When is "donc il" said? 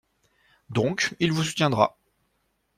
0.71-1.31